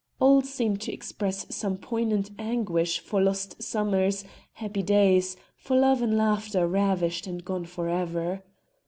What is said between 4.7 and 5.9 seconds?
days, for